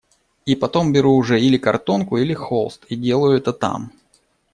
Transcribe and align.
И 0.47 0.55
потом 0.55 0.91
беру 0.91 1.13
уже 1.15 1.39
или 1.39 1.59
картонку, 1.59 2.17
или 2.17 2.33
холст, 2.33 2.85
и 2.89 2.95
делаю 2.95 3.37
это 3.37 3.53
там. 3.53 3.91